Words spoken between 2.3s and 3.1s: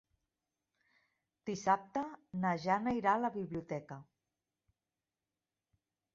na Jana